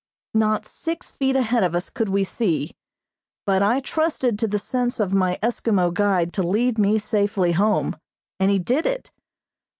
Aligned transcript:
Not 0.33 0.65
six 0.65 1.11
feet 1.11 1.35
ahead 1.35 1.61
of 1.63 1.75
us 1.75 1.91
could 1.91 2.09
we 2.09 2.23
see, 2.23 2.75
but 3.45 3.61
I 3.61 3.79
trusted 3.81 4.39
to 4.39 4.47
the 4.47 4.57
sense 4.57 4.99
of 4.99 5.13
my 5.13 5.37
Eskimo 5.43 5.93
guide 5.93 6.33
to 6.33 6.41
lead 6.41 6.79
me 6.79 6.97
safely 6.97 7.51
home, 7.51 7.95
and 8.39 8.49
he 8.49 8.57
did 8.57 8.87
it. 8.87 9.11